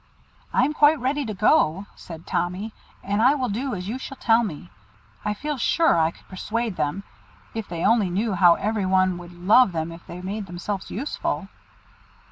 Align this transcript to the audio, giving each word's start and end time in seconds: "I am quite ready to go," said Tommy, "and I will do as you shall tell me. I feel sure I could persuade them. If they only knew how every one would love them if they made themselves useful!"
"I 0.51 0.63
am 0.65 0.73
quite 0.73 0.97
ready 0.99 1.27
to 1.27 1.33
go," 1.35 1.85
said 1.95 2.25
Tommy, 2.25 2.73
"and 3.03 3.21
I 3.21 3.35
will 3.35 3.49
do 3.49 3.75
as 3.75 3.87
you 3.87 3.99
shall 3.99 4.17
tell 4.17 4.41
me. 4.43 4.71
I 5.23 5.35
feel 5.35 5.57
sure 5.59 5.95
I 5.95 6.09
could 6.09 6.27
persuade 6.27 6.75
them. 6.75 7.03
If 7.53 7.67
they 7.67 7.85
only 7.85 8.09
knew 8.09 8.33
how 8.33 8.55
every 8.55 8.87
one 8.87 9.19
would 9.19 9.31
love 9.31 9.73
them 9.73 9.91
if 9.91 10.03
they 10.07 10.19
made 10.23 10.47
themselves 10.47 10.89
useful!" 10.89 11.49